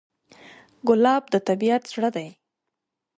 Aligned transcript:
ګلاب 0.87 1.23
د 1.33 1.35
طبیعت 1.47 1.83
زړه 1.93 2.09
دی. 2.15 2.29